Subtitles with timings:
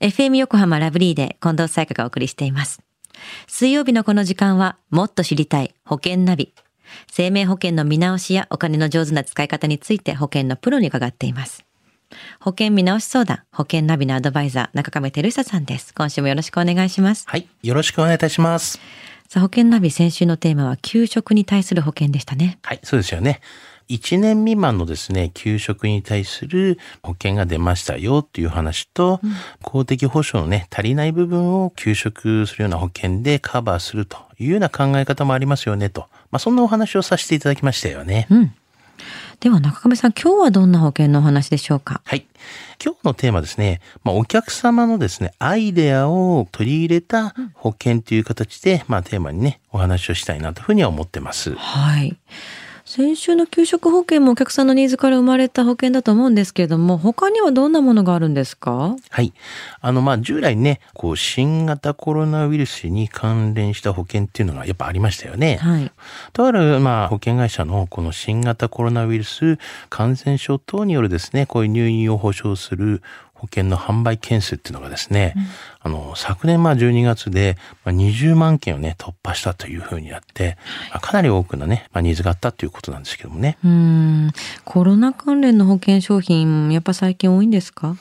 [0.00, 2.82] FM 横浜ラブリーで近藤彩花がお送りしています。
[3.46, 6.52] 水曜日のこの時間は、もっと知りたい保険ナビ。
[7.10, 11.64] 生命保険の見直しやお金の上手な使い方について保険のプロに伺っています。
[12.40, 15.94] 保険見直し相談、保険ナビのアドバイザー、中亀照久さんです。
[15.94, 17.24] 今週もよろしくお願いします。
[17.28, 17.48] はい。
[17.62, 18.80] よろしくお願いいたします。
[19.28, 22.58] さあ、保険ナビ先週のテーマは、給食に対する保険でしたね。
[22.62, 22.80] はい。
[22.82, 23.40] そうですよね。
[23.88, 29.20] 1年未満のですね、給食に対する保険が出ましたよっていう話と、
[29.62, 36.08] 公的保障のね、足りない部分を給食するような保険でカバーするというような考え方もありますよねと。
[36.30, 38.26] まあ、そんなお話をさせていただきましたよね。
[38.30, 38.54] うん。
[39.40, 42.00] では中亀さん、今日はどんな保険のお話でしょうか？
[42.04, 42.24] はい。
[42.82, 51.54] 今日のテーマですね、まあ、お客様のですね、アイデアを取り入れた保険という形で、まあ、テーマにね、お話をしたいなというふうには思ってます。
[51.54, 52.16] はい。
[52.96, 58.94] 先週の給食保険もお客さんのニーズから生まれた保険だと思うんですけれども、他にはどんなものがあるんですか？
[59.10, 59.32] はい。
[59.80, 65.56] あの、まあ、従来ね、こう、新型コロナウイルスに関連した保険っていうのがやっぱありましたよね。
[65.56, 65.90] はい。
[66.32, 69.58] とある、まあ、保険会社のこの新型コロナウイルス
[69.90, 73.02] 感染症等によるですね、こういう入院を保障する
[73.44, 75.34] 保険の販売件数っていうのがですね、
[75.80, 80.56] あの、昨年まあ12月でまあ20万件をね、突破したというふうになって、
[80.90, 83.58] まあかなり多くのね、まあ、ニーズがあったということなんですけどもね。
[83.62, 84.32] うーん。
[84.64, 87.96] コロナ関連の保険商品、やっぱ最近多いんですか？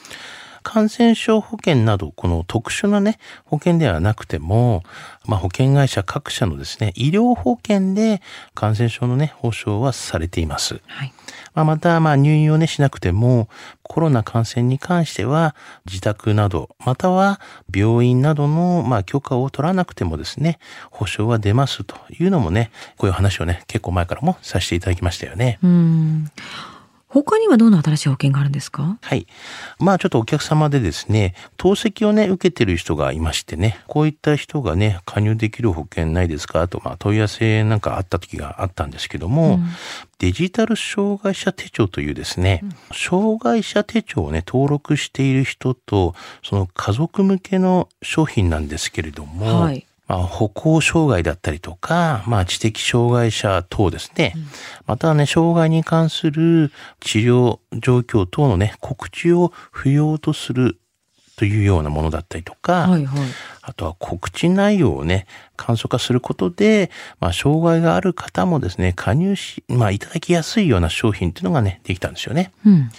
[0.64, 4.84] 感染症保険など、この特殊なね、保険ではなくても、
[5.26, 8.22] まあ、保険会社各社のですね、医療保険で
[8.56, 10.82] 感染症のね、保証はされています。
[10.88, 11.14] はい。
[11.54, 13.48] まあ、また、まあ、入院をね、しなくても、
[13.84, 15.56] コロナ感染に関しては、
[15.86, 17.40] 自宅など、または
[17.74, 20.58] 病院などの、まあ、許可を取らなくてもですね、
[20.90, 25.60] 保証は出ますというのもね、こういう話をね、結構前からもさせていただきましたよね。
[25.62, 26.32] うーん。
[27.14, 28.98] 他にはどんな新しい保険があるんですか？
[29.00, 29.28] はい。
[29.78, 36.68] まあちょっとお客様でですね、透析をね、受けてる人がいましてね、こういった人がね、加入できる保険ないですか？
[36.68, 39.60] と、まあ問い合わせなんかあった時があったんですけども、
[40.18, 54.36] デジタル障害者手帳というですね、障害者手帳をね、登録している人と、その家族向けの商品なんですけれども、はいまあ、歩行障害だったりとか、まあ、知的障害者等ですね。
[54.86, 60.80] またはね、障害に関する治療状況等のね、告知を不要とする
[61.36, 63.22] というようなものだったりとか、はいはい。
[63.62, 65.26] あとは告知内容をね、
[65.56, 72.52] 簡素化することで、まあ、障害がある方もですね、加入し、まあ、いただきやすいような商品っていうのがね、できたんですよね。
[72.66, 72.90] うん。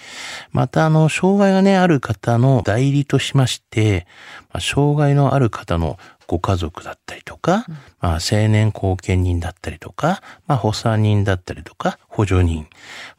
[0.52, 4.06] また、あの、障害がね、ある方の代理としまして、
[4.52, 7.66] まあ、障害のある方のご家族だったりとか、
[8.00, 12.66] まあ、青年後見人だったりとか、まあ、補佐人だったりとか、補助人、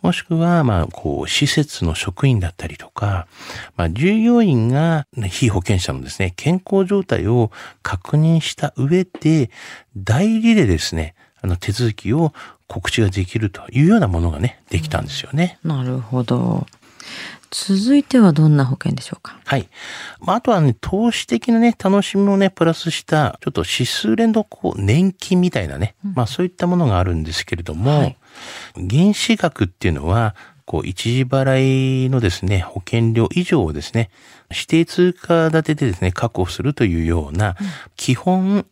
[0.01, 3.27] もしくは、まあ、こう、施設の職員だったりとか、
[3.75, 7.51] まあ、従業員が、ね、被保険者のですね、健康状態を
[7.83, 9.49] 確認した上で、
[9.97, 12.33] 代理でですね、あの、手続きを
[12.67, 15.59] 告知ができるというようなものがね、できたんですよね。
[15.63, 16.65] なるほど。
[17.51, 19.39] 続いてはどんな保険でしょうか？
[19.45, 19.69] はい。
[20.19, 28.17] まあ、あとはね、投資的なね、楽しみをね、プラスした、ちょっと指数連動、こう、年金みたいなね、まあ、そういったものがあるんですけれども、はい。
[28.75, 30.35] 原資額っていうのは、
[30.65, 34.09] こう、一時払いのですね、保険料以上をですね、
[34.49, 37.55] 指定通貨建てでですね、確保するというような、
[37.95, 38.65] 基本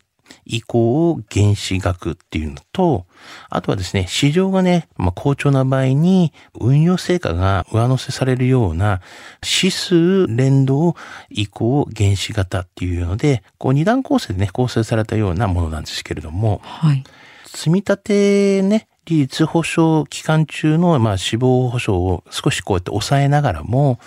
[0.45, 3.05] 以降原資額っていうのと、
[3.49, 9.01] あとはですね、市場がね、まあ、好調な場合に運用成果が上乗せされるような
[9.43, 10.95] 指数連動
[11.29, 17.03] 以降原資型っていうので、こう二段構成でね、構成されたようなものなんですけれども、はい。
[17.45, 23.99] 積み立てね、利率保証期間中の、まあ、死亡保障を少しこうやって抑えながらも、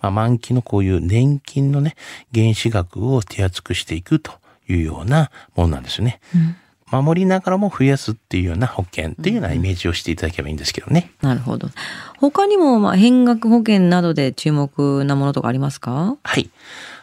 [0.00, 1.96] まあ、満期のこういう年金のね、
[2.32, 4.32] 原資額を手厚くしていくと
[4.68, 6.20] いうようなものなんですよね。
[6.90, 11.10] 守りながらも増やすっていうような保険っていうようなイメージをしていただければいいんですけどね。
[11.22, 11.68] なるほど。
[12.18, 16.50] 他にも、まあ、変額保険などで注目なものとかありますかはい。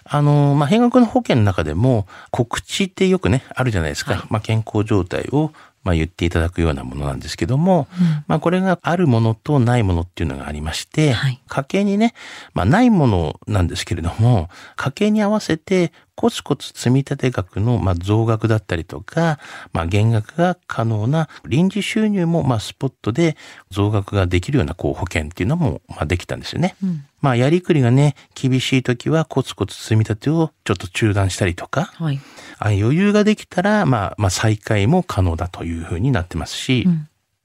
[0.06, 4.26] あの、まあ、変額の保険の中でも、告知ってよくね、あるじゃないですか。
[4.30, 5.52] まあ、健康状態を、
[5.84, 7.88] まあ、言っていただくようなものなんですけども、
[8.28, 12.14] まあ、これがあるものとないものっていうのがありまして、はい家計にね、
[12.54, 15.92] まあ、ないものなんですけれども、家計に合わせて
[16.22, 19.40] コツコツ積み立て額の、まあ、増額だったりとか、
[19.74, 23.36] まあ、減額が可能な臨時収入も、まあ、スポットで
[23.72, 26.76] 増額ができるような、こう、保険っていうのも、まあ、できたんですよね。
[27.22, 32.20] まあ、やりくりがね、厳しい時はコツコツ積み立てをちょっと中断したりとか、はい。
[32.60, 36.88] あ余裕ができたら、まあ、まあ、再開も可能だというふうになってますし、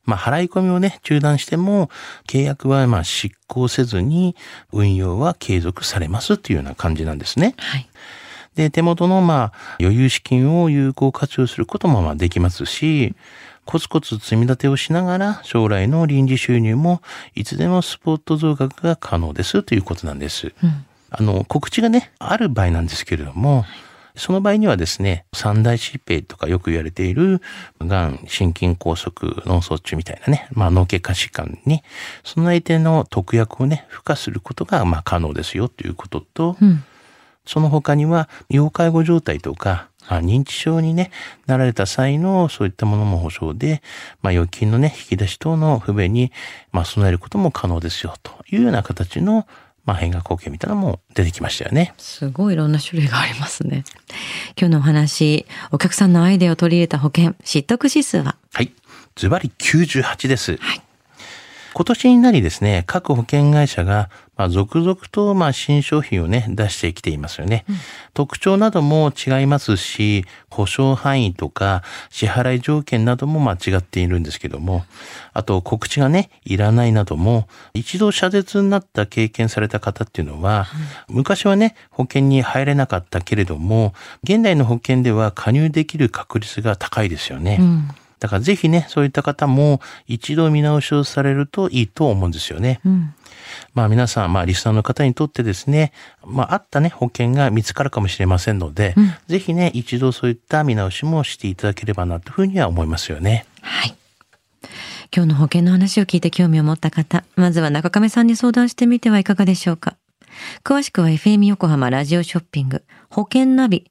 [0.04, 1.90] まあ、払い込みをね、中断しても、
[2.28, 4.36] 契約はまあ執行せずに、
[4.72, 7.54] 運用は継続されますっていうような感じなんですね。
[7.56, 7.88] はい。
[8.56, 13.14] で、手元のまあ余裕資金を有効活用することもまあできますし、
[13.66, 17.02] コツコツ積み立てをしながら将来の臨時収入も
[17.34, 20.52] いつでもスポット増額が可能ですということなんです。
[20.62, 20.86] うん。
[21.10, 23.64] あの、告知がね、ある場合なんですけれども、
[24.16, 27.42] その場合にはですね、三大疾病とかよく言われている、
[27.80, 29.12] がん、心筋梗塞、
[29.46, 31.82] 脳卒中みたいなね、まあ脳血管疾患に、
[32.24, 36.84] その相手の特約をね、付加することが、まあ可能ですよということと、うん。
[37.46, 41.10] その他には、要介護状態とか、まあ、認知症にね、
[41.46, 43.82] なられた際のそういったものも保証で、
[44.22, 46.32] まあ、預金のね、引き出し等の不便に、
[46.72, 49.46] まあ、備えることも可能ですよ、というような形の、
[49.84, 51.94] まあ、変額保険みたいなのも出てきましたよね。
[51.98, 53.84] すごいいろんな種類がありますね。
[54.56, 58.36] 今日のお話、お客さんのアイデアを取り入れた保険、知得指数は？
[58.52, 58.72] はい。
[59.14, 60.56] ズバリ98です。
[60.56, 60.82] はい
[61.76, 67.64] 今年になりですね、各保険会社が、まあ、続々と、まあ、新商品をね、出してきていますよね。
[68.12, 74.84] 特徴なども違いますし、保証範囲とか、支払い条件なども、まあ、違っているんですけども、
[75.32, 80.66] あと、告知がね、いらないなども、一度謝絶になった経験された方っていうのは、
[81.08, 87.56] 昔はね、保険に入れなかったけれども、現代の保険では加入できる確率が高いですよね。
[87.60, 87.88] うん。
[88.18, 92.80] だからぜひね、そういった方も一度見直しをされるといいと思うんですよね。
[92.84, 93.14] うん。
[93.74, 95.92] まあ皆さん、まあリスナーの方にとってですね、
[96.24, 103.46] まああったね、保険が見つかるかもしれませんので、うんぜひね、一度そういった見直しもしていただければなというふうには思いますよね。
[103.60, 103.94] はい。
[105.14, 109.96] 今日の保険の話を聞いて興味を持った方、まずは中亀さんに相談してみてはいかがでしょうか。
[110.64, 113.90] 詳しくは FM 横浜ラジオショッピング、保険ナビ、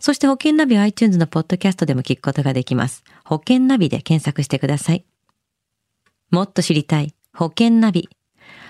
[0.00, 3.04] そして保険ナビは iTunes のポッドキャストでも聞くことができます。
[3.24, 5.04] 保険ナビで検索してください。
[6.30, 8.08] もっと知りたい保険ナビ。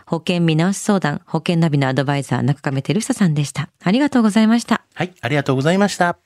[0.06, 3.70] 保険見直し相談、保険ナビのアドバイザー中亀照久さんでした。
[3.82, 4.82] ありがとうございました。
[4.94, 6.20] はい、ありがとうございました。